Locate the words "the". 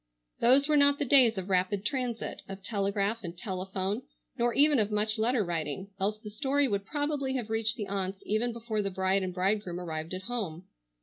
0.97-1.05, 6.17-6.31, 7.77-7.85, 8.81-8.89